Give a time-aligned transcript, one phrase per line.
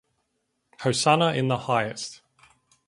[0.79, 2.21] Hosanna in the highest.